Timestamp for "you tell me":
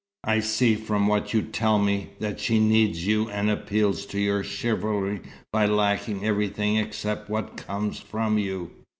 1.31-2.09